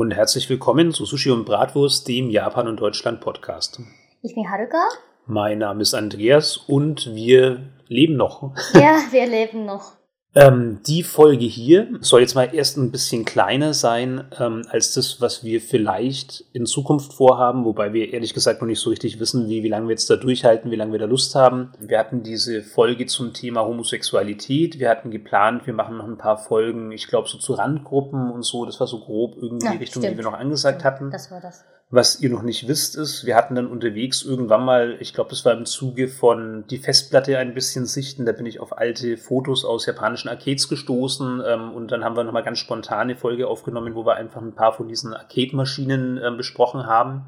[0.00, 3.82] und herzlich willkommen zu Sushi und Bratwurst, dem Japan und Deutschland Podcast.
[4.22, 4.82] Ich bin Haruka.
[5.26, 8.54] Mein Name ist Andreas und wir leben noch.
[8.72, 9.99] Ja, wir leben noch.
[10.32, 15.20] Ähm, die Folge hier soll jetzt mal erst ein bisschen kleiner sein ähm, als das,
[15.20, 19.48] was wir vielleicht in Zukunft vorhaben, wobei wir ehrlich gesagt noch nicht so richtig wissen,
[19.48, 21.72] wie, wie lange wir jetzt da durchhalten, wie lange wir da Lust haben.
[21.80, 24.78] Wir hatten diese Folge zum Thema Homosexualität.
[24.78, 28.44] Wir hatten geplant, wir machen noch ein paar Folgen, ich glaube, so zu Randgruppen und
[28.44, 28.64] so.
[28.64, 30.14] Das war so grob irgendwie Ja, die Richtung, stimmt.
[30.14, 31.10] die wir noch angesagt hatten.
[31.10, 31.64] Das war das.
[31.92, 35.44] Was ihr noch nicht wisst, ist, wir hatten dann unterwegs irgendwann mal, ich glaube, das
[35.44, 39.64] war im Zuge von die Festplatte ein bisschen sichten, da bin ich auf alte Fotos
[39.64, 43.96] aus japanischen Arcades gestoßen ähm, und dann haben wir nochmal ganz spontan eine Folge aufgenommen,
[43.96, 47.26] wo wir einfach ein paar von diesen Arcade-Maschinen ähm, besprochen haben.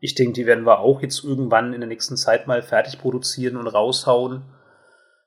[0.00, 3.56] Ich denke, die werden wir auch jetzt irgendwann in der nächsten Zeit mal fertig produzieren
[3.56, 4.42] und raushauen.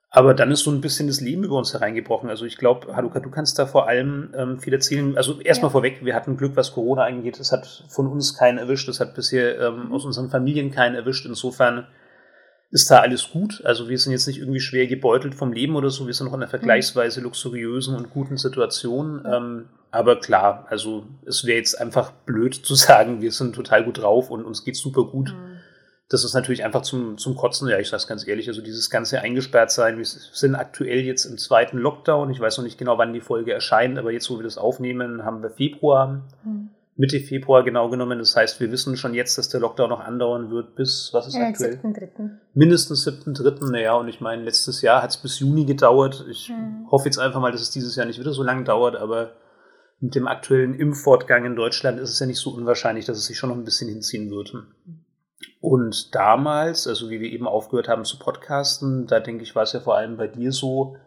[0.09, 2.29] Aber dann ist so ein bisschen das Leben über uns hereingebrochen.
[2.29, 5.17] Also ich glaube, Haruka, du kannst da vor allem ähm, viel erzählen.
[5.17, 5.73] Also erstmal Ja.
[5.73, 7.39] vorweg, wir hatten Glück, was Corona angeht.
[7.39, 8.87] Es hat von uns keinen erwischt.
[8.87, 11.25] Es hat bisher ähm, aus unseren Familien keinen erwischt.
[11.25, 11.87] Insofern
[12.71, 13.61] ist da alles gut.
[13.65, 16.07] Also wir sind jetzt nicht irgendwie schwer gebeutelt vom Leben oder so.
[16.07, 19.25] Wir sind noch in einer vergleichsweise luxuriösen und guten Situation.
[19.29, 23.97] Ähm, aber klar, also es wäre jetzt einfach blöd zu sagen, wir sind total gut
[24.01, 25.57] drauf und uns geht super gut Mhm.
[26.09, 29.19] Das ist natürlich einfach zum, zum Kotzen, ja, ich sag's ganz ehrlich, also dieses ganze
[29.21, 33.13] eingesperrt sein, wir sind aktuell jetzt im zweiten Lockdown, ich weiß noch nicht genau, wann
[33.13, 36.69] die Folge erscheint, aber jetzt, wo wir das aufnehmen, haben wir Februar, Mhm.
[36.99, 40.49] Mitte Februar genau genommen, das heißt, wir wissen schon jetzt, dass der Lockdown noch andauern
[40.49, 41.73] wird bis, was ist Äh, aktuell?
[41.75, 42.31] 7.3.
[42.55, 46.89] Mindestens 7.3., naja, und ich meine, letztes Jahr hat es bis Juni gedauert, ich Mhm.
[46.89, 49.33] hoffe jetzt einfach mal, dass es dieses Jahr nicht wieder so lang dauert, aber
[49.99, 53.37] mit dem aktuellen Impffortgang in Deutschland ist es ja nicht so unwahrscheinlich, dass es sich
[53.37, 54.53] schon noch ein bisschen hinziehen wird.
[55.59, 59.73] Und damals, also wie wir eben aufgehört haben zu podcasten, da denke ich, war es
[59.73, 60.97] ja vor allem bei dir so,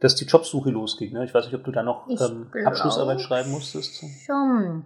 [0.00, 1.12] dass die Jobsuche losging.
[1.12, 1.24] Ne?
[1.24, 4.04] Ich weiß nicht, ob du da noch ähm, Abschlussarbeit schreiben musstest.
[4.24, 4.84] Schon.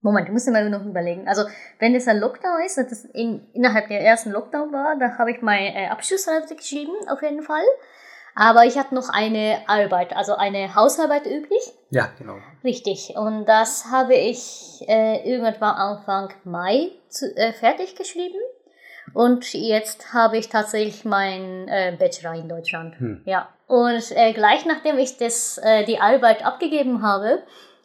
[0.00, 1.26] Moment, ich muss mal noch überlegen.
[1.26, 1.42] Also,
[1.80, 5.32] wenn es ein Lockdown ist, dass das in, innerhalb der ersten Lockdown war, dann habe
[5.32, 7.64] ich meine äh, Abschlussarbeit geschrieben, auf jeden Fall.
[8.40, 11.60] Aber ich hatte noch eine Arbeit, also eine Hausarbeit übrig.
[11.90, 12.36] Ja, genau.
[12.62, 13.14] Richtig.
[13.16, 18.38] Und das habe ich äh, irgendwann Anfang Mai zu, äh, fertig geschrieben.
[19.12, 23.00] Und jetzt habe ich tatsächlich meinen äh, Bachelor in Deutschland.
[23.00, 23.22] Hm.
[23.24, 23.48] Ja.
[23.66, 27.42] Und äh, gleich nachdem ich das, äh, die Arbeit abgegeben habe,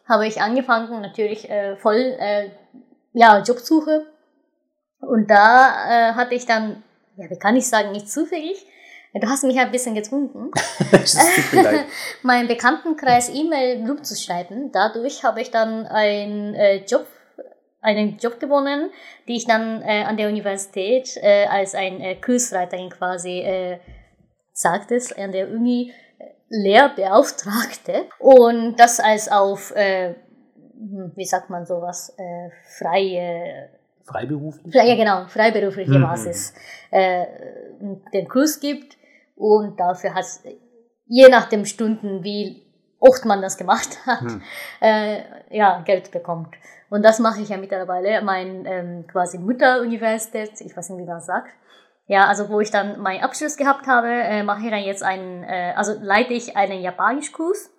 [0.08, 2.50] habe ich angefangen, natürlich äh, voll äh,
[3.12, 4.06] ja, Jobsuche.
[5.00, 6.84] Und da äh, hatte ich dann,
[7.16, 8.64] ja, wie kann ich sagen, nicht zufällig.
[9.20, 10.50] Du hast mich ein bisschen gezwungen
[12.22, 14.72] meinen Bekanntenkreis E-Mail rumzuschreiben.
[14.72, 17.06] Dadurch habe ich dann einen äh, Job,
[17.80, 18.90] einen Job gewonnen,
[19.28, 23.78] die ich dann äh, an der Universität äh, als ein äh, Kursleiterin quasi äh,
[24.52, 30.14] sagt es an der Uni äh, Lehrbeauftragte und das als auf äh,
[30.76, 33.70] hm, wie sagt man sowas äh, freie
[34.04, 34.74] Freiberuflich?
[34.74, 36.02] ja, genau, freiberufliche Mhm.
[36.02, 36.52] Basis
[36.90, 37.26] äh,
[38.12, 38.96] den Kurs gibt
[39.36, 40.24] und dafür hat
[41.06, 42.62] je nach den Stunden, wie
[42.98, 44.42] oft man das gemacht hat, Hm.
[44.80, 46.54] äh, ja, Geld bekommt.
[46.90, 51.16] Und das mache ich ja mittlerweile, mein ähm, quasi Mutteruniversität, ich weiß nicht, wie man
[51.16, 51.50] das sagt.
[52.06, 55.42] Ja, also wo ich dann meinen Abschluss gehabt habe, äh, mache ich dann jetzt einen,
[55.42, 57.70] äh, also leite ich einen Japanischkurs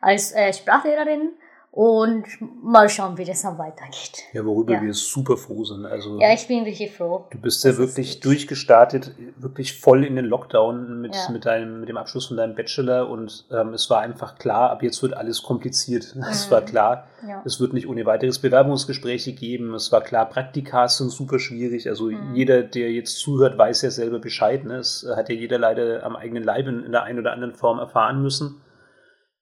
[0.00, 1.30] als äh, Sprachlehrerin
[1.70, 2.24] und
[2.62, 4.24] mal schauen, wie das dann weitergeht.
[4.32, 4.82] Ja, worüber Ja.
[4.82, 5.84] wir super froh sind.
[5.84, 7.26] Also Ja, ich bin richtig froh.
[7.30, 11.30] Du bist ja wirklich durchgestartet, wirklich voll in den Lockdown mit, Ja.
[11.30, 14.82] mit, deinem, mit dem Abschluss von deinem Bachelor und ähm, es war einfach klar, ab
[14.82, 16.16] jetzt wird alles kompliziert.
[16.30, 16.50] Es Mhm.
[16.50, 17.42] war klar, Ja.
[17.44, 19.74] es wird nicht ohne weiteres Bewerbungsgespräche geben.
[19.74, 21.88] Es war klar, Praktikas sind super schwierig.
[21.88, 22.34] Also Mhm.
[22.34, 24.64] jeder, der jetzt zuhört, weiß ja selber Bescheid.
[24.64, 24.76] Ne?
[24.76, 27.78] Es hat ja jeder leider am eigenen Leib in, in der einen oder anderen Form
[27.78, 28.62] erfahren müssen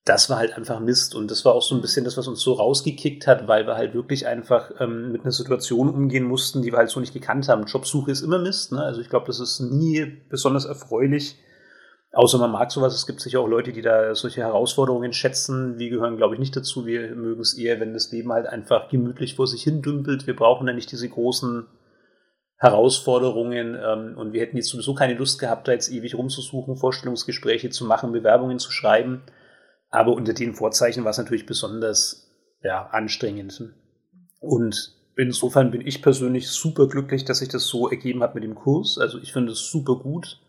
[0.06, 1.16] das war halt einfach Mist.
[1.16, 3.74] Und das war auch so ein bisschen das, was uns so rausgekickt hat, weil wir
[3.74, 7.48] halt wirklich einfach ähm, mit einer Situation umgehen mussten, die wir halt so nicht gekannt
[7.48, 7.64] haben.
[7.64, 8.70] Jobsuche ist immer Mist.
[8.70, 8.80] Ne?
[8.80, 11.36] Also ich glaube, das ist nie besonders erfreulich.
[12.12, 12.94] Außer man mag sowas.
[12.94, 15.76] Es gibt sicher auch Leute, die da solche Herausforderungen schätzen.
[15.80, 16.86] Wir gehören, glaube ich, nicht dazu.
[16.86, 20.28] Wir mögen es eher, wenn das Leben halt einfach gemütlich vor sich hin dümpelt.
[20.28, 21.66] Wir brauchen ja nicht diese großen
[22.58, 27.70] Herausforderungen ähm, und wir hätten jetzt sowieso keine Lust gehabt, da jetzt ewig rumzusuchen, Vorstellungsgespräche
[27.70, 29.24] zu machen, Bewerbungen zu schreiben.
[29.90, 32.30] Aber unter den Vorzeichen war es natürlich besonders
[32.62, 33.62] ja, anstrengend.
[34.40, 38.54] Und insofern bin ich persönlich super glücklich, dass sich das so ergeben hat mit dem
[38.54, 38.98] Kurs.
[38.98, 40.40] Also ich finde es super gut.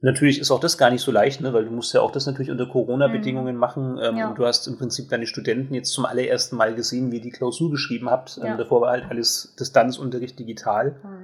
[0.00, 1.54] Natürlich ist auch das gar nicht so leicht, ne?
[1.54, 3.98] weil du musst ja auch das natürlich unter Corona-Bedingungen machen.
[4.02, 4.28] Ähm, Ja.
[4.28, 7.70] Und du hast im Prinzip deine Studenten jetzt zum allerersten Mal gesehen, wie die Klausur
[7.70, 8.36] geschrieben habt.
[8.36, 8.56] Ähm, Ja.
[8.58, 11.00] davor war halt alles Distanzunterricht digital.
[11.02, 11.23] Mhm.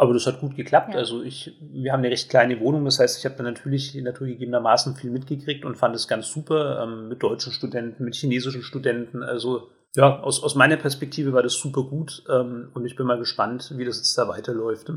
[0.00, 0.94] Aber das hat gut geklappt.
[0.94, 0.98] Ja.
[0.98, 4.96] Also ich, wir haben eine recht kleine Wohnung, das heißt, ich habe da natürlich naturgegebenermaßen
[4.96, 9.22] viel mitgekriegt und fand es ganz super ähm, mit deutschen Studenten, mit chinesischen Studenten.
[9.22, 13.18] Also ja, aus, aus meiner Perspektive war das super gut ähm, und ich bin mal
[13.18, 14.90] gespannt, wie das jetzt da weiterläuft.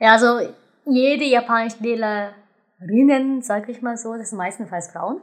[0.00, 0.40] Ja, also
[0.86, 2.30] jede japanische Lehrer
[2.80, 5.22] Rinnen, sag ich mal so, das sind meistenfalls Frauen,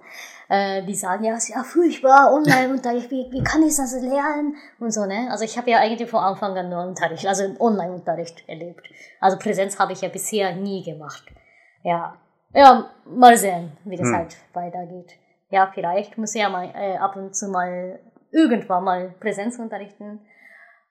[0.50, 4.56] äh, die sagen, ja, es ist ja furchtbar, Online-Unterricht, wie, wie kann ich das lernen
[4.80, 5.28] und so, ne?
[5.30, 8.88] Also ich habe ja eigentlich von Anfang an nur Unterricht, also Online-Unterricht erlebt.
[9.20, 11.26] Also Präsenz habe ich ja bisher nie gemacht.
[11.84, 12.18] Ja,
[12.54, 14.16] ja, mal sehen, wie das hm.
[14.16, 15.14] halt weitergeht.
[15.50, 18.00] Ja, vielleicht muss ich ja mal äh, ab und zu mal
[18.32, 20.22] irgendwann mal Präsenz unterrichten,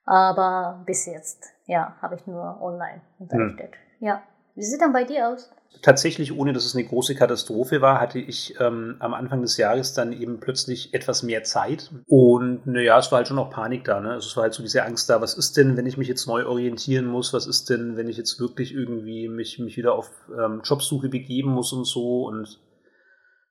[0.05, 3.73] aber bis jetzt, ja, habe ich nur online unterrichtet.
[3.99, 4.07] Hm.
[4.07, 4.23] Ja,
[4.55, 5.49] wie sieht dann bei dir aus?
[5.81, 9.93] tatsächlich, ohne dass es eine große Katastrophe war, hatte ich ähm, am Anfang des Jahres
[9.93, 11.91] dann eben plötzlich etwas mehr Zeit.
[12.07, 13.99] Und naja, es war halt schon noch Panik da.
[13.99, 14.11] Ne?
[14.11, 16.27] Also es war halt so diese Angst da, was ist denn, wenn ich mich jetzt
[16.27, 17.33] neu orientieren muss?
[17.33, 21.51] Was ist denn, wenn ich jetzt wirklich irgendwie mich, mich wieder auf ähm, Jobsuche begeben
[21.51, 22.25] muss und so?
[22.27, 22.59] Und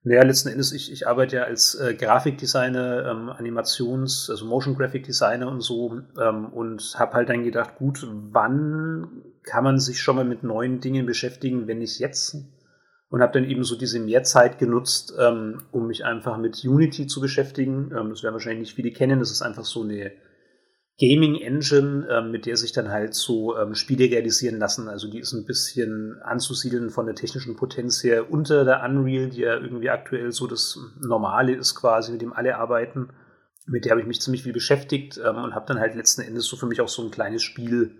[0.05, 5.05] naja, letzten Endes, ich, ich arbeite ja als äh, Grafikdesigner, ähm, Animations-, also Motion Graphic
[5.05, 10.17] Designer und so ähm, und habe halt dann gedacht, gut, wann kann man sich schon
[10.17, 12.37] mal mit neuen Dingen beschäftigen, wenn nicht jetzt?
[13.09, 17.21] Und habe dann eben so diese Mehrzeit genutzt, ähm, um mich einfach mit Unity zu
[17.21, 17.93] beschäftigen.
[17.97, 19.21] Ähm, das werden wahrscheinlich nicht viele kennen.
[19.21, 20.13] Das ist einfach so eine
[20.99, 24.89] Gaming Engine, ähm, mit der sich dann halt so ähm, Spiele realisieren lassen.
[24.89, 29.41] Also die ist ein bisschen anzusiedeln von der technischen Potenz her unter der Unreal, die
[29.41, 33.11] ja irgendwie aktuell so das Normale ist quasi, mit dem alle arbeiten.
[33.67, 36.47] Mit der habe ich mich ziemlich viel beschäftigt ähm, und habe dann halt letzten Endes
[36.47, 37.97] so für mich auch so ein kleines Spiel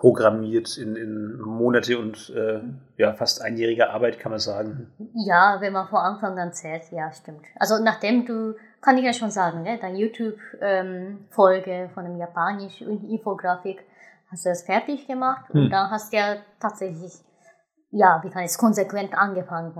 [0.00, 2.62] programmiert in, in Monate und äh,
[2.96, 4.90] ja, fast einjährige Arbeit, kann man sagen.
[5.12, 7.44] Ja, wenn man vor Anfang an zählt, ja, stimmt.
[7.56, 13.10] Also nachdem du, kann ich ja schon sagen, ne, deine YouTube-Folge ähm, von dem japanischen
[13.10, 13.84] Infografik
[14.30, 15.64] hast du das fertig gemacht hm.
[15.64, 17.12] und dann hast du ja tatsächlich,
[17.90, 19.74] ja, wie kann ich es, konsequent angefangen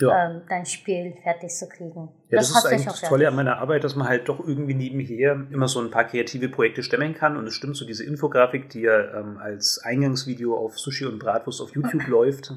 [0.00, 0.30] ja.
[0.30, 2.08] ähm, dein Spiel fertig zu kriegen.
[2.28, 4.74] Ja, das, das ist eigentlich das Tolle an meiner Arbeit, dass man halt doch irgendwie
[4.74, 7.36] nebenher immer so ein paar kreative Projekte stemmen kann.
[7.36, 11.60] Und es stimmt so, diese Infografik, die ja ähm, als Eingangsvideo auf Sushi und Bratwurst
[11.60, 12.52] auf YouTube läuft,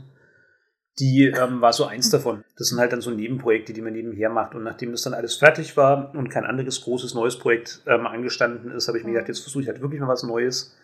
[0.99, 2.43] die ähm, war so eins davon.
[2.57, 4.55] Das sind halt dann so Nebenprojekte, die man nebenher macht.
[4.55, 8.71] Und nachdem das dann alles fertig war und kein anderes großes neues Projekt ähm, angestanden
[8.71, 10.75] ist, habe ich mir gedacht, jetzt versuche ich halt wirklich mal was Neues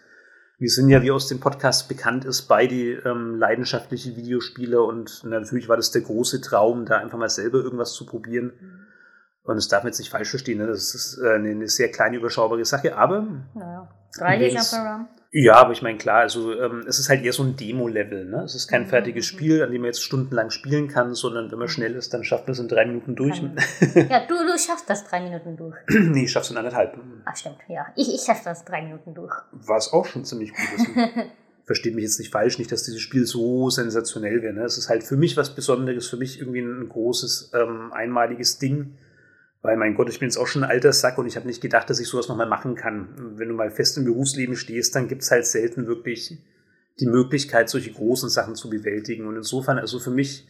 [0.59, 2.75] wir sind ja, wie aus dem Podcast bekannt ist, beide
[3.05, 7.93] ähm, leidenschaftliche Videospieler und natürlich war das der große Traum, da einfach mal selber irgendwas
[7.93, 8.53] zu probieren.
[8.59, 8.87] Mhm.
[9.43, 10.67] Und das darf man jetzt nicht falsch verstehen, ne?
[10.67, 13.27] das ist äh, eine, sehr kleine, überschaubare Sache, aber.
[13.53, 17.43] Naja, 3D Jumper ja, aber ich meine, klar, also ähm, es ist halt eher so
[17.43, 18.25] ein Demo-Level.
[18.25, 18.43] Ne?
[18.43, 18.87] Es ist kein mhm.
[18.87, 19.35] fertiges mhm.
[19.35, 21.71] Spiel, an dem man jetzt stundenlang spielen kann, sondern wenn man mhm.
[21.71, 23.41] schnell ist, dann schafft man es in drei Minuten durch.
[24.09, 25.75] Ja, du, du schaffst das drei Minuten durch.
[25.89, 26.97] nee, ich schaff's in anderthalb.
[27.25, 27.85] Ach, stimmt, ja.
[27.95, 29.33] Ich, ich schaff das drei Minuten durch.
[29.51, 30.87] Was auch schon ziemlich gut ist.
[31.65, 34.53] Versteht mich jetzt nicht falsch, nicht, dass dieses Spiel so sensationell wäre.
[34.53, 34.63] Ne?
[34.63, 38.95] Es ist halt für mich was Besonderes, für mich irgendwie ein großes, ähm, einmaliges Ding
[39.61, 41.61] weil, mein Gott, ich bin jetzt auch schon ein alter Sack und ich habe nicht
[41.61, 43.33] gedacht, dass ich sowas nochmal machen kann.
[43.37, 46.37] Wenn du mal fest im Berufsleben stehst, dann gibt es halt selten wirklich
[46.99, 49.27] die Möglichkeit, solche großen Sachen zu bewältigen.
[49.27, 50.47] Und insofern, also für mich,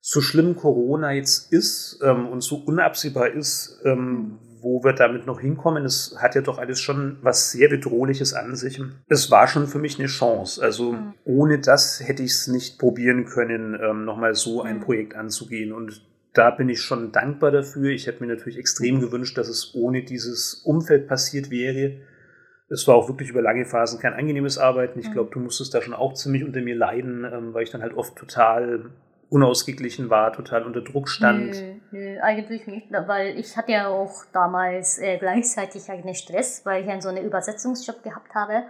[0.00, 5.40] so schlimm Corona jetzt ist ähm, und so unabsehbar ist, ähm, wo wir damit noch
[5.40, 8.80] hinkommen, es hat ja doch alles schon was sehr Bedrohliches an sich.
[9.08, 10.62] Es war schon für mich eine Chance.
[10.62, 11.14] Also mhm.
[11.24, 14.80] ohne das hätte ich es nicht probieren können, ähm, nochmal so ein mhm.
[14.82, 15.72] Projekt anzugehen.
[15.72, 16.02] Und
[16.34, 17.90] da bin ich schon dankbar dafür.
[17.90, 22.00] Ich hätte mir natürlich extrem gewünscht, dass es ohne dieses Umfeld passiert wäre.
[22.68, 24.98] Es war auch wirklich über lange Phasen kein angenehmes Arbeiten.
[24.98, 25.12] Ich mhm.
[25.12, 27.94] glaube, du musstest da schon auch ziemlich unter mir leiden, ähm, weil ich dann halt
[27.94, 28.90] oft total
[29.30, 31.54] unausgeglichen war, total unter Druck stand.
[31.54, 36.82] Nö, nö, eigentlich nicht, weil ich hatte ja auch damals äh, gleichzeitig einen Stress, weil
[36.82, 38.64] ich ja so einen Übersetzungsjob gehabt habe.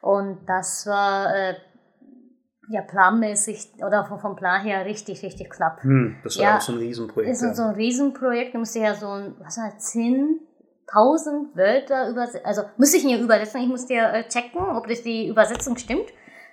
[0.00, 1.54] Und das war äh,
[2.70, 5.82] ja planmäßig oder vom Plan her richtig, richtig klappt.
[5.82, 7.32] Hm, das war ja, auch so ein Riesenprojekt.
[7.32, 8.54] Das ist so ein Riesenprojekt.
[8.54, 12.46] Du musst ja so ein, was war das, 10.000 Wörter übersetzen.
[12.46, 16.06] Also muss ich nicht übersetzen, ich muss dir äh, checken, ob das die Übersetzung stimmt.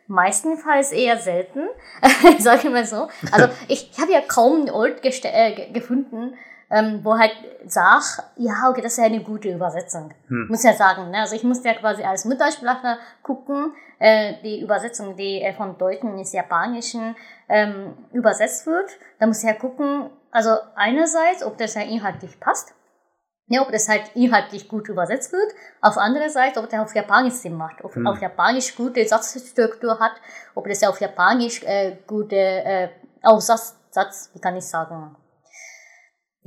[0.08, 1.68] Meistenfalls eher selten,
[2.40, 3.10] sage ich mal so.
[3.32, 6.34] Also ich, ich habe ja kaum einen Ort äh, gefunden,
[6.70, 7.34] ähm, wo halt
[7.66, 10.14] sagt, ja, okay, das ist ja eine gute Übersetzung.
[10.28, 10.48] Hm.
[10.50, 11.20] Muss ja sagen, ne?
[11.20, 16.18] Also ich muss ja quasi als Muttersprachler gucken, äh, die Übersetzung, die äh, von Deutschen
[16.18, 17.16] ins Japanischen
[17.48, 18.90] ähm, übersetzt wird.
[19.20, 22.74] Da muss ich ja gucken, also einerseits, ob das ja inhaltlich passt.
[23.50, 25.54] Ja, ob das halt inhaltlich gut übersetzt wird.
[25.82, 27.82] Auf andere Seite, ob der auf Japanisch Sinn macht.
[27.82, 28.06] Ob hm.
[28.06, 30.14] auf Japanisch gute Satzstruktur hat.
[30.54, 32.90] Ob das auf Japanisch äh, gute äh,
[33.24, 35.16] Aussatz, Satz, wie kann ich sagen,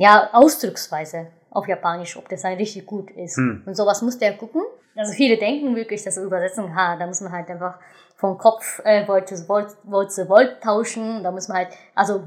[0.00, 3.36] ja, Ausdrucksweise auf Japanisch, ob das dann richtig gut ist.
[3.36, 3.64] Hm.
[3.66, 4.62] Und sowas muss der gucken.
[4.96, 7.78] also viele denken wirklich, dass Übersetzung, ha, da muss man halt einfach
[8.16, 12.22] vom Kopf äh, Wort zu Wort, Wort zu Wort tauschen, da muss man halt, also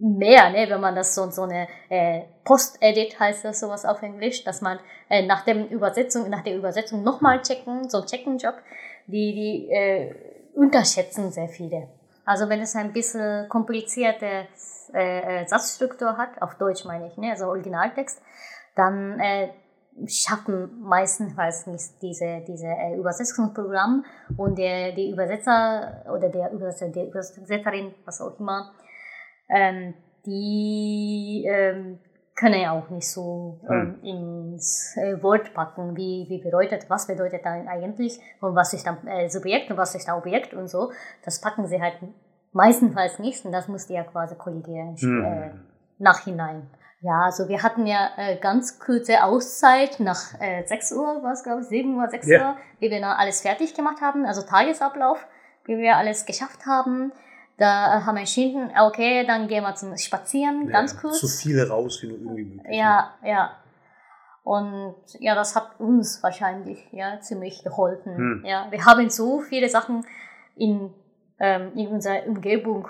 [0.00, 4.42] mehr, ne, wenn man das so, so eine äh, Post-Edit heißt das sowas auf Englisch,
[4.42, 8.56] dass man äh, nach dem Übersetzung, nach der Übersetzung nochmal checken, so ein Checken-Job,
[9.06, 10.14] die, die äh,
[10.54, 11.86] unterschätzen sehr viele.
[12.26, 14.48] Also wenn es ein bisschen komplizierte
[14.92, 18.20] äh, äh, Satzstruktur hat, auf Deutsch meine ich, ne, also Originaltext,
[18.74, 19.48] dann äh,
[20.08, 24.04] schaffen meistens nicht diese, diese äh, Übersetzungsprogramm
[24.36, 28.72] und der, die Übersetzer oder der Übersetzer, der Übersetzerin, was auch immer,
[29.48, 29.94] ähm,
[30.26, 32.00] die ähm,
[32.36, 34.04] können ja auch nicht so ähm, hm.
[34.04, 39.06] ins äh, Wort packen, wie, wie bedeutet, was bedeutet dann eigentlich und was ist dann
[39.06, 40.92] äh, Subjekt und was ist dann Objekt und so.
[41.24, 41.94] Das packen sie halt
[42.52, 45.24] meistenfalls nicht und das musste ja quasi kollidieren hm.
[45.24, 45.50] äh,
[45.98, 46.68] nachhinein.
[47.00, 51.62] Ja, also wir hatten ja äh, ganz kurze Auszeit nach äh, 6 Uhr, was glaube
[51.62, 52.50] ich, 7 Uhr, 6 yeah.
[52.50, 55.26] Uhr, wie wir dann alles fertig gemacht haben, also Tagesablauf,
[55.64, 57.12] wie wir alles geschafft haben.
[57.58, 61.20] Da haben wir entschieden, okay, dann gehen wir zum Spazieren, ja, ganz kurz.
[61.20, 62.76] So viele raus, wie nur irgendwie möglich.
[62.76, 63.56] Ja, ja.
[64.42, 68.16] Und ja, das hat uns wahrscheinlich ja ziemlich geholfen.
[68.16, 68.42] Hm.
[68.44, 70.06] Ja, wir haben so viele Sachen
[70.54, 70.90] in,
[71.40, 72.88] ähm, in unserer Umgebung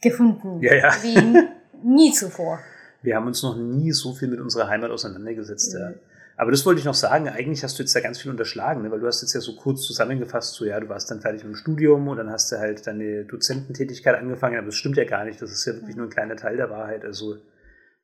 [0.00, 0.90] gefunden, ja, ja.
[1.02, 1.48] wie
[1.82, 2.60] nie zuvor.
[3.02, 5.74] Wir haben uns noch nie so viel mit unserer Heimat auseinandergesetzt.
[5.74, 5.80] Mhm.
[5.80, 5.90] Ja.
[6.36, 8.90] Aber das wollte ich noch sagen, eigentlich hast du jetzt da ganz viel unterschlagen, ne?
[8.90, 11.54] weil du hast jetzt ja so kurz zusammengefasst, so ja, du warst dann fertig mit
[11.54, 15.24] dem Studium und dann hast du halt deine Dozententätigkeit angefangen, aber das stimmt ja gar
[15.24, 17.04] nicht, das ist ja wirklich nur ein kleiner Teil der Wahrheit.
[17.04, 17.36] Also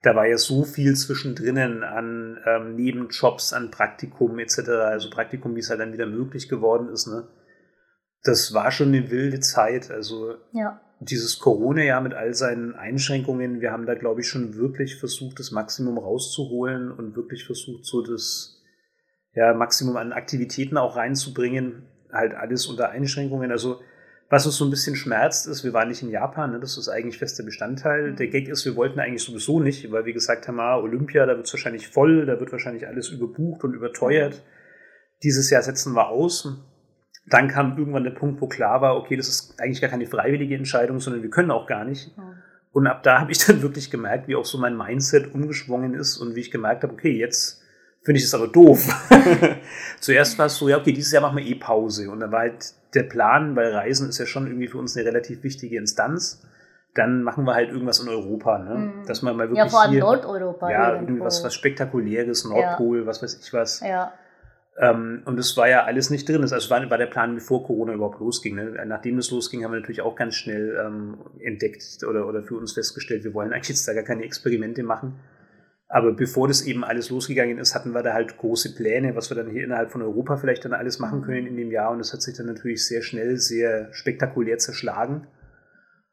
[0.00, 5.60] da war ja so viel zwischendrin an ähm, Nebenjobs, an Praktikum etc., also Praktikum, wie
[5.60, 7.28] es halt dann wieder möglich geworden ist, ne?
[8.24, 13.72] Das war schon eine wilde Zeit, also ja dieses Corona-Jahr mit all seinen Einschränkungen, wir
[13.72, 18.62] haben da, glaube ich, schon wirklich versucht, das Maximum rauszuholen und wirklich versucht, so das
[19.34, 21.86] ja, Maximum an Aktivitäten auch reinzubringen.
[22.12, 23.50] Halt alles unter Einschränkungen.
[23.50, 23.80] Also,
[24.28, 26.60] was uns so ein bisschen schmerzt, ist, wir waren nicht in Japan, ne?
[26.60, 28.12] das ist eigentlich fester Bestandteil.
[28.12, 28.16] Mhm.
[28.16, 31.36] Der Gag ist, wir wollten eigentlich sowieso nicht, weil wir gesagt haben, ah, Olympia, da
[31.36, 34.34] wird es wahrscheinlich voll, da wird wahrscheinlich alles überbucht und überteuert.
[34.34, 34.40] Mhm.
[35.22, 36.46] Dieses Jahr setzen wir aus
[37.26, 40.56] dann kam irgendwann der Punkt, wo klar war, okay, das ist eigentlich gar keine freiwillige
[40.56, 42.12] Entscheidung, sondern wir können auch gar nicht.
[42.16, 42.34] Ja.
[42.72, 46.18] Und ab da habe ich dann wirklich gemerkt, wie auch so mein Mindset umgeschwungen ist
[46.18, 47.62] und wie ich gemerkt habe, okay, jetzt
[48.02, 48.88] finde ich es aber doof.
[50.00, 52.10] Zuerst war es so, ja, okay, dieses Jahr machen wir eh Pause.
[52.10, 55.06] Und dann war halt der Plan, weil Reisen ist ja schon irgendwie für uns eine
[55.06, 56.42] relativ wichtige Instanz.
[56.94, 58.74] Dann machen wir halt irgendwas in Europa, ne?
[58.74, 59.06] Mhm.
[59.06, 59.64] Dass man mal wirklich.
[59.64, 60.70] Ja, vor allem hier, Nordeuropa.
[60.70, 63.06] Ja, irgendwie was, was Spektakuläres, Nordpol, ja.
[63.06, 63.80] was weiß ich was.
[63.80, 64.12] Ja.
[64.78, 66.42] Ähm, und es war ja alles nicht drin.
[66.42, 68.56] Das also war, war der Plan, bevor Corona überhaupt losging.
[68.56, 68.84] Ne?
[68.86, 72.72] Nachdem es losging, haben wir natürlich auch ganz schnell ähm, entdeckt oder, oder für uns
[72.72, 75.20] festgestellt, wir wollen eigentlich jetzt da gar keine Experimente machen.
[75.88, 79.36] Aber bevor das eben alles losgegangen ist, hatten wir da halt große Pläne, was wir
[79.36, 81.90] dann hier innerhalb von Europa vielleicht dann alles machen können in dem Jahr.
[81.90, 85.26] Und das hat sich dann natürlich sehr schnell, sehr spektakulär zerschlagen.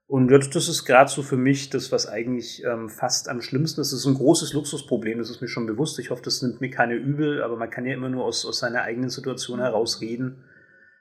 [0.10, 3.92] Und das ist gerade so für mich das, was eigentlich ähm, fast am schlimmsten ist.
[3.92, 6.00] Das ist ein großes Luxusproblem, das ist mir schon bewusst.
[6.00, 8.58] Ich hoffe, das nimmt mir keine übel, aber man kann ja immer nur aus, aus
[8.58, 10.44] seiner eigenen Situation heraus reden.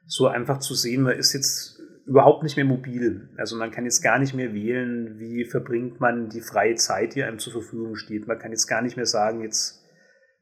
[0.05, 3.31] So einfach zu sehen, man ist jetzt überhaupt nicht mehr mobil.
[3.39, 7.23] Also man kann jetzt gar nicht mehr wählen, wie verbringt man die freie Zeit, die
[7.23, 8.29] einem zur Verfügung steht.
[8.29, 9.78] Man kann jetzt gar nicht mehr sagen, jetzt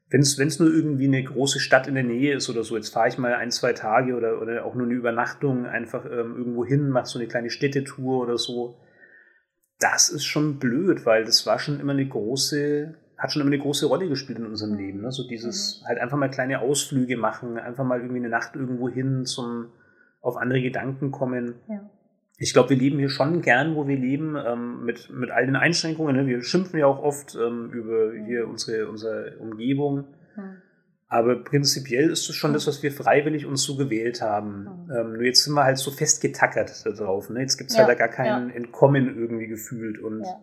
[0.09, 3.09] wenn es nur irgendwie eine große Stadt in der Nähe ist oder so, jetzt fahre
[3.09, 6.89] ich mal ein, zwei Tage oder, oder auch nur eine Übernachtung einfach ähm, irgendwo hin,
[6.89, 8.77] mache so eine kleine Städtetour oder so.
[9.79, 13.61] Das ist schon blöd, weil das war schon immer eine große, hat schon immer eine
[13.61, 15.01] große Rolle gespielt in unserem Leben.
[15.01, 15.11] Ne?
[15.11, 15.87] So dieses mhm.
[15.87, 19.71] halt einfach mal kleine Ausflüge machen, einfach mal irgendwie eine Nacht irgendwo hin zum
[20.21, 21.55] auf andere Gedanken kommen.
[21.67, 21.89] Ja
[22.39, 25.55] ich glaube, wir leben hier schon gern, wo wir leben, ähm, mit, mit all den
[25.55, 26.15] Einschränkungen.
[26.15, 26.27] Ne?
[26.27, 30.05] Wir schimpfen ja auch oft ähm, über hier unsere, unsere Umgebung.
[30.35, 30.61] Mhm.
[31.09, 34.63] Aber prinzipiell ist es schon das, was wir freiwillig uns so gewählt haben.
[34.63, 34.91] Mhm.
[34.95, 37.29] Ähm, nur jetzt sind wir halt so festgetackert da drauf.
[37.31, 37.41] Ne?
[37.41, 38.55] Jetzt gibt es ja, halt da gar kein ja.
[38.55, 39.97] Entkommen irgendwie gefühlt.
[39.97, 40.39] Und ja.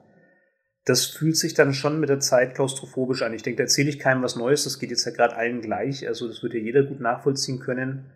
[0.86, 3.34] das fühlt sich dann schon mit der Zeit klaustrophobisch an.
[3.34, 4.64] Ich denke, da erzähle ich keinem was Neues.
[4.64, 6.08] Das geht jetzt ja gerade allen gleich.
[6.08, 8.06] Also das wird ja jeder gut nachvollziehen können.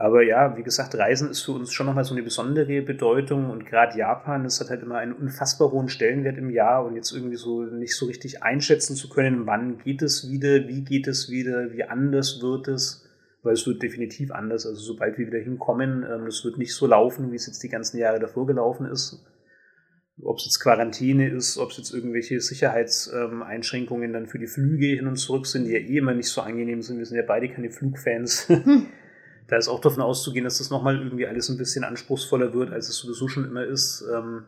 [0.00, 3.66] Aber ja, wie gesagt, Reisen ist für uns schon nochmal so eine besondere Bedeutung und
[3.66, 7.34] gerade Japan, das hat halt immer einen unfassbar hohen Stellenwert im Jahr und jetzt irgendwie
[7.34, 11.72] so nicht so richtig einschätzen zu können, wann geht es wieder, wie geht es wieder,
[11.72, 13.08] wie anders wird es,
[13.42, 14.66] weil es wird definitiv anders.
[14.66, 17.98] Also sobald wir wieder hinkommen, ähm, wird nicht so laufen, wie es jetzt die ganzen
[17.98, 19.26] Jahre davor gelaufen ist.
[20.22, 25.08] Ob es jetzt Quarantäne ist, ob es jetzt irgendwelche Sicherheitseinschränkungen dann für die Flüge hin
[25.08, 26.98] und zurück sind, die ja eh immer nicht so angenehm sind.
[26.98, 28.48] Wir sind ja beide keine Flugfans.
[29.48, 32.88] Da ist auch davon auszugehen, dass das nochmal irgendwie alles ein bisschen anspruchsvoller wird, als
[32.88, 34.04] es sowieso schon immer ist.
[34.14, 34.44] Ähm,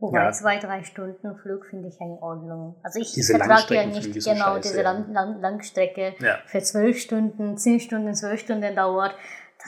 [0.00, 0.32] Wobei Ja.
[0.32, 2.76] zwei, drei Stunden Flug finde ich ja in Ordnung.
[2.84, 4.92] Also ich Diese vertrage ja nicht genau scheiße, diese ja.
[4.92, 6.38] Lang Lang Langstrecke Ja.
[6.46, 9.14] für zwölf Stunden, zehn Stunden, zwölf Stunden dauert.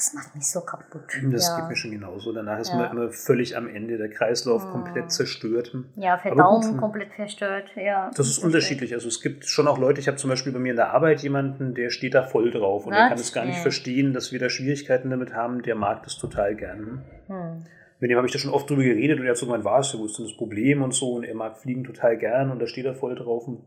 [0.01, 1.03] Das macht mich so kaputt.
[1.31, 1.57] Das ja.
[1.61, 2.33] geht mir schon genauso.
[2.33, 2.77] Danach ist Ja.
[2.77, 4.71] man immer völlig am Ende, der Kreislauf Mhm.
[4.71, 5.77] komplett zerstört.
[5.97, 6.79] ja, Verdauung gut.
[6.79, 7.69] komplett verstört.
[7.77, 8.95] Ja, Das ist unterschiedlich.
[8.95, 11.21] Also es gibt schon auch Leute, ich habe zum Beispiel bei mir in der Arbeit
[11.21, 13.09] jemanden, der steht da voll drauf und der Was?
[13.11, 13.63] kann es gar nicht Nee.
[13.63, 15.61] verstehen, dass wir da Schwierigkeiten damit haben.
[15.61, 17.05] Der mag das total gern.
[17.27, 17.67] Hm.
[17.99, 19.99] Mit dem habe ich da schon oft drüber geredet und er hat so gemeint, was,
[19.99, 22.67] wo ist denn das Problem und so und er mag Fliegen total gern und da
[22.67, 23.47] steht er voll drauf.
[23.47, 23.61] Und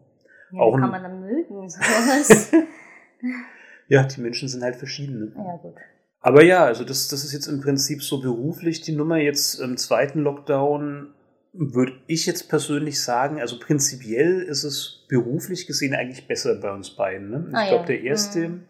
[0.51, 2.51] Ja, Auch wie kann man dann mögen, sowas.
[3.87, 5.19] ja, die Menschen sind halt verschieden.
[5.19, 5.31] Ne?
[5.35, 5.75] ja, gut.
[6.23, 9.17] Aber ja, also das, das ist jetzt im Prinzip so beruflich die Nummer.
[9.17, 11.13] Jetzt im zweiten Lockdown
[11.51, 16.89] würde ich jetzt persönlich sagen, also prinzipiell ist es beruflich gesehen eigentlich besser bei uns
[16.91, 17.29] beiden.
[17.29, 17.45] Ne?
[17.51, 17.87] Ich Ah, glaube, ja.
[17.87, 18.63] der erste, Hm,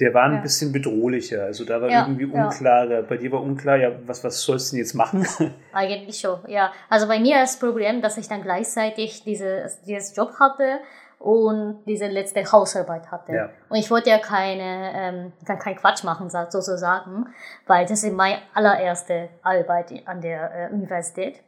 [0.00, 0.40] der war ein Ja.
[0.40, 1.44] bisschen bedrohlicher.
[1.44, 3.02] Also da war Ja, irgendwie unklarer.
[3.02, 5.24] Bei dir war unklar, ja, was, was sollst du denn jetzt machen?
[5.72, 6.72] Eigentlich schon, ja.
[6.88, 10.78] Also bei mir ist das Problem, dass ich dann gleichzeitig diese, dieses Job hatte
[11.20, 13.32] und diese letzte Hausarbeit hatte.
[13.32, 13.50] Ja.
[13.68, 17.26] Und ich wollte ja keine, ähm, kein, kein Quatsch machen, sa- sozusagen,
[17.66, 21.42] weil das ist meine allererste Arbeit an der äh, Universität.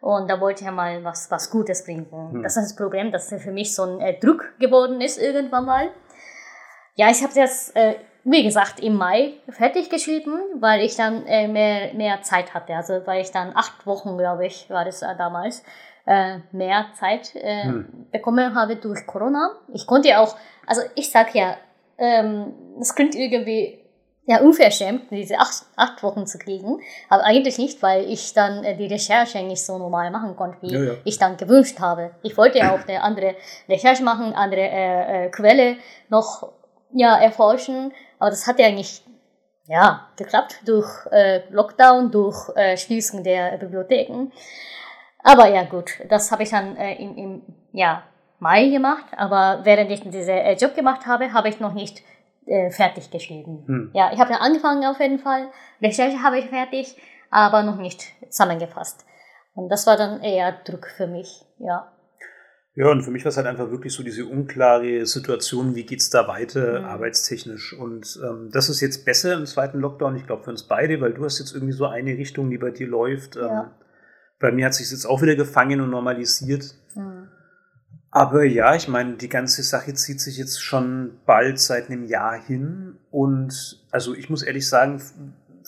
[0.00, 2.06] Und da wollte ich ja mal was, was Gutes bringen.
[2.10, 2.42] Hm.
[2.42, 5.88] Das ist das Problem, dass für mich so ein äh, Druck geworden ist irgendwann mal.
[6.96, 7.94] Ja, ich habe das, äh,
[8.28, 12.74] wie gesagt, im Mai fertig geschrieben, weil ich dann äh, mehr, mehr Zeit hatte.
[12.74, 15.62] Also weil ich dann acht Wochen, glaube ich, war das äh, damals,
[16.06, 18.06] äh, mehr Zeit äh, Hm.
[18.10, 19.52] bekommen habe durch Corona.
[19.72, 21.56] Ich konnte ja auch, also ich sag ja,
[21.98, 23.78] ähm, es klingt irgendwie
[24.26, 28.76] ja unverschämt, diese acht, acht Wochen zu kriegen, aber eigentlich nicht, weil ich dann äh,
[28.76, 30.92] die Recherche nicht so normal machen konnte, wie Ja, ja.
[31.04, 32.10] ich dann gewünscht habe.
[32.24, 33.36] Ich wollte ja auch eine andere
[33.68, 35.76] Recherche machen, andere äh, äh, Quelle
[36.08, 36.52] noch
[36.92, 39.04] ja, erforschen, aber das hat ja nicht
[39.66, 44.30] ja, geklappt durch äh, Lockdown, durch äh, Schließung der Bibliotheken.
[45.22, 48.04] Aber ja gut, das habe ich dann äh, im, im ja,
[48.38, 52.02] Mai gemacht, aber während ich diesen äh, Job gemacht habe, habe ich noch nicht
[52.46, 53.64] äh, fertig geschrieben.
[53.66, 53.90] Hm.
[53.92, 55.48] Ja, ich habe dann angefangen auf jeden Fall,
[55.82, 56.96] Recherche habe ich fertig,
[57.30, 59.04] aber noch nicht zusammengefasst.
[59.54, 61.90] Und das war dann eher Druck für mich, ja.
[62.78, 66.10] Ja, und für mich war es halt einfach wirklich so diese unklare Situation, wie geht's
[66.10, 66.84] da weiter Mhm.
[66.84, 67.72] arbeitstechnisch.
[67.72, 71.14] Und ähm, das ist jetzt besser im zweiten Lockdown, ich glaube für uns beide, weil
[71.14, 73.36] du hast jetzt irgendwie so eine Richtung, die bei dir läuft.
[73.36, 73.74] Ähm, Ja.
[74.38, 76.74] Bei mir hat sich jetzt auch wieder gefangen und normalisiert.
[76.92, 77.28] Hm.
[78.10, 82.38] Aber ja, ich meine, die ganze Sache zieht sich jetzt schon bald seit einem Jahr
[82.38, 82.98] hin.
[83.10, 85.00] Und also ich muss ehrlich sagen,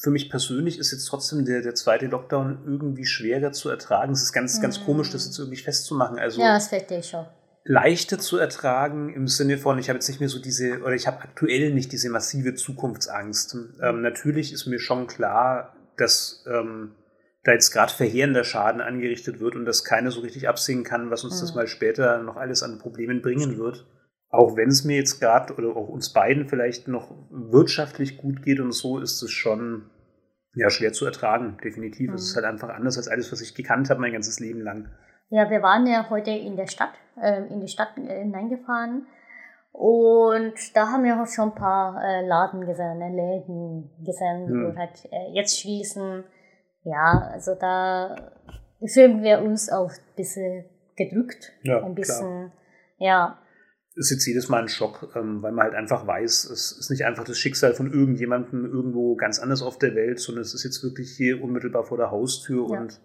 [0.00, 4.12] für mich persönlich ist jetzt trotzdem der, der zweite Lockdown irgendwie schwerer zu ertragen.
[4.12, 4.84] Es ist ganz, ganz Mhm.
[4.84, 6.18] komisch, das jetzt irgendwie festzumachen.
[6.18, 7.26] Also Ja, das verstehe ich schon.
[7.64, 11.06] leichter zu ertragen im Sinne von, ich habe jetzt nicht mehr so diese, oder ich
[11.06, 13.56] habe aktuell nicht diese massive Zukunftsangst.
[13.82, 16.92] Ähm, natürlich ist mir schon klar, dass ähm,
[17.44, 21.24] da jetzt gerade verheerender Schaden angerichtet wird und dass keiner so richtig absehen kann, was
[21.24, 21.56] uns das Mhm.
[21.56, 23.86] mal später noch alles an Problemen bringen wird.
[24.30, 28.60] Auch wenn es mir jetzt gerade oder auch uns beiden vielleicht noch wirtschaftlich gut geht
[28.60, 29.90] und so, ist es schon
[30.54, 32.08] ja, schwer zu ertragen, definitiv.
[32.12, 32.26] Es Mhm.
[32.26, 34.88] ist halt einfach anders als alles, was ich gekannt habe mein ganzes Leben lang.
[35.30, 39.06] Ja, wir waren ja heute in der Stadt, äh, in die Stadt äh, hineingefahren.
[39.72, 44.70] Und da haben wir auch schon ein paar äh, Laden gesehen, äh, Läden gesehen, Hm.
[44.72, 46.24] die halt äh, jetzt schließen.
[46.84, 48.32] Ja, also da
[48.84, 50.64] fühlen wir uns auch ein bisschen
[50.96, 51.52] gedrückt.
[51.62, 51.94] Ja, ein klar.
[51.94, 52.52] bisschen,
[52.98, 53.38] ja.
[53.98, 57.04] Ist jetzt jedes Mal ein Schock, ähm, weil man halt einfach weiß, es ist nicht
[57.04, 60.82] einfach das Schicksal von irgendjemandem irgendwo ganz anders auf der Welt, sondern es ist jetzt
[60.82, 62.80] wirklich hier unmittelbar vor der Haustür Ja.
[62.80, 63.00] und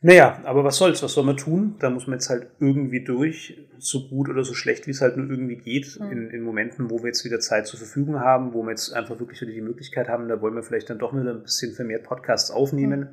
[0.00, 1.74] naja, aber was soll's, was soll man tun?
[1.80, 5.16] Da muss man jetzt halt irgendwie durch, so gut oder so schlecht, wie es halt
[5.16, 6.12] nur irgendwie geht, Mhm.
[6.12, 9.18] in, in Momenten, wo wir jetzt wieder Zeit zur Verfügung haben, wo wir jetzt einfach
[9.18, 12.04] wirklich wieder die Möglichkeit haben, da wollen wir vielleicht dann doch wieder ein bisschen vermehrt
[12.04, 13.08] Podcasts aufnehmen.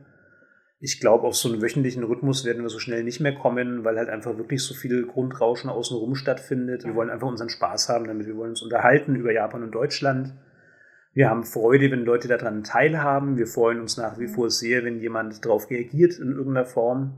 [0.80, 3.98] Ich glaube, auf so einen wöchentlichen Rhythmus werden wir so schnell nicht mehr kommen, weil
[3.98, 6.84] halt einfach wirklich so viel Grundrauschen außenrum stattfindet.
[6.84, 8.28] Wir wollen einfach unseren Spaß haben damit.
[8.28, 10.34] Wir wollen uns unterhalten über Japan und Deutschland.
[11.14, 13.38] Wir haben Freude, wenn Leute daran teilhaben.
[13.38, 17.14] Wir freuen uns nach wie vor sehr, wenn jemand darauf reagiert in irgendeiner Form.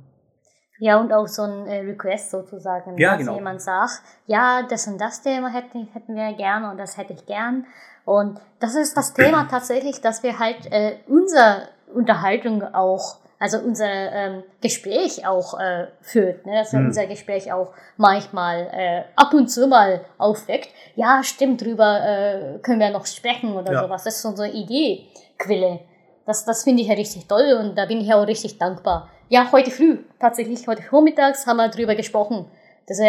[0.80, 3.36] Ja, und auch so ein äh, Request sozusagen, Ja, dass genau.
[3.36, 7.26] jemand sagt, ja, das und das Thema hätten, hätten wir gerne und das hätte ich
[7.26, 7.66] gern.
[8.06, 13.86] Und das ist das Thema tatsächlich, dass wir halt äh, unsere Unterhaltung auch, also unser
[13.90, 16.54] ähm, Gespräch auch äh, führt, ne?
[16.54, 16.88] dass Hm.
[16.88, 20.70] unser Gespräch auch manchmal äh, ab und zu mal aufweckt.
[20.96, 23.84] Ja, stimmt, drüber äh, können wir noch sprechen oder Ja.
[23.84, 24.04] sowas.
[24.04, 25.80] Das ist eine Ideequelle.
[26.26, 29.10] Das, das finde ich ja richtig toll und da bin ich auch richtig dankbar.
[29.30, 32.50] Ja, heute früh, tatsächlich, heute vormittags haben wir drüber gesprochen.
[32.88, 33.06] Das, äh,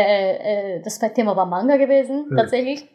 [0.76, 2.36] äh, das Thema war Manga gewesen, Ja.
[2.36, 2.86] tatsächlich.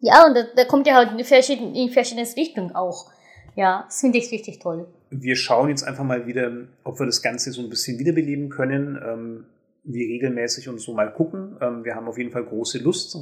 [0.00, 3.06] Ja, und da, da kommt ja halt in verschiedene, in verschiedene Richtungen auch.
[3.54, 4.86] Ja, das finde ich richtig toll.
[5.12, 6.50] Wir schauen jetzt einfach mal wieder,
[6.84, 8.98] ob wir das Ganze so ein bisschen wiederbeleben können.
[9.04, 9.44] Ähm,
[9.84, 11.56] wie regelmäßig und so mal gucken.
[11.60, 13.16] Ähm, wir haben auf jeden Fall große Lust.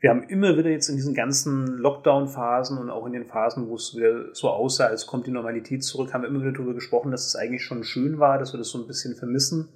[0.00, 3.74] Wir haben immer wieder jetzt in diesen ganzen Lockdown-Phasen und auch in den Phasen, wo
[3.74, 7.10] es wieder so aussah, als kommt die Normalität zurück, haben wir immer wieder darüber gesprochen,
[7.10, 9.68] dass es eigentlich schon schön war, dass wir das so ein bisschen vermissen.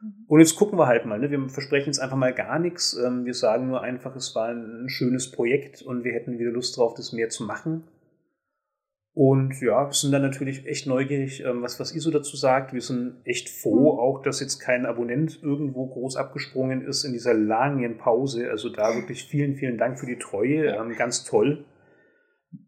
[0.00, 0.24] Mhm.
[0.28, 1.18] Und jetzt gucken wir halt mal.
[1.18, 1.30] Ne?
[1.30, 2.96] Wir versprechen jetzt einfach mal gar nichts.
[2.96, 6.78] Ähm, wir sagen nur einfach, es war ein schönes Projekt und wir hätten wieder Lust
[6.78, 7.84] drauf, das mehr zu machen.
[9.12, 12.72] Und ja, wir sind dann natürlich echt neugierig, ähm, was, was ISO dazu sagt.
[12.72, 13.98] Wir sind echt froh, mhm.
[13.98, 18.48] auch dass jetzt kein Abonnent irgendwo groß abgesprungen ist in dieser langen Pause.
[18.50, 20.66] Also da wirklich vielen, vielen Dank für die Treue.
[20.66, 21.64] Ähm, ganz toll.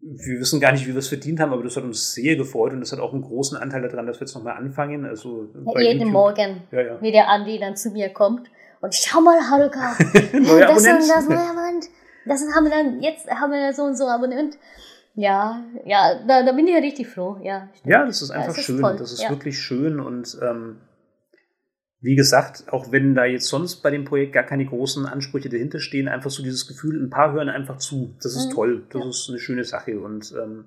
[0.00, 2.72] Wir wissen gar nicht, wie wir es verdient haben, aber das hat uns sehr gefreut
[2.72, 5.04] und das hat auch einen großen Anteil daran, dass wir jetzt nochmal anfangen.
[5.04, 6.12] Also ja, jeden YouTube.
[6.12, 7.02] Morgen, ja, ja.
[7.02, 8.48] wie der Andi dann zu mir kommt
[8.80, 11.28] und schau mal, Haruka, das, das, das,
[12.26, 14.56] das haben wir dann, jetzt haben wir so und so Abonnent.
[15.14, 17.38] Ja, ja, da, da bin ich ja richtig froh.
[17.42, 18.84] Ja, ja das ist einfach ja, schön.
[18.84, 19.30] Ist das ist ja.
[19.30, 20.78] wirklich schön und ähm,
[22.00, 25.78] wie gesagt, auch wenn da jetzt sonst bei dem Projekt gar keine großen Ansprüche dahinter
[25.78, 28.16] stehen, einfach so dieses Gefühl, ein paar hören einfach zu.
[28.22, 28.54] Das ist mhm.
[28.54, 29.08] toll, das ja.
[29.10, 30.64] ist eine schöne Sache und ähm,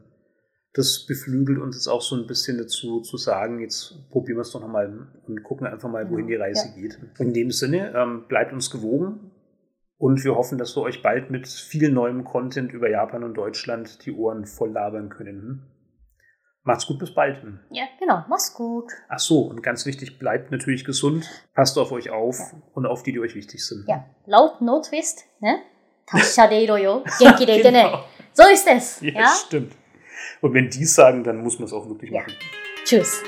[0.74, 4.52] das beflügelt uns jetzt auch so ein bisschen dazu zu sagen, jetzt probieren wir es
[4.52, 7.00] doch nochmal und gucken einfach mal, wohin die Reise geht.
[7.18, 9.32] In dem Sinne, ähm, bleibt uns gewogen,
[9.98, 14.06] und wir hoffen, dass wir euch bald mit viel neuem Content über Japan und Deutschland
[14.06, 15.72] die Ohren voll labern können.
[16.64, 17.38] Macht's gut, bis bald.
[17.70, 18.26] Ja, genau.
[18.28, 18.92] Mach's gut.
[19.08, 21.30] Ach so, und ganz wichtig, bleibt natürlich gesund.
[21.54, 22.60] Passt auf euch auf ja.
[22.74, 23.86] und auf die, die euch wichtig sind.
[23.88, 25.60] Ja, laut No Twist, ne?
[26.08, 28.04] Tashadeiro Genki de genau.
[28.34, 29.02] So ist es.
[29.02, 29.74] Ja, ja, stimmt.
[30.42, 32.34] Und wenn die sagen, dann muss man es auch wirklich machen.
[32.84, 33.24] Tschüss.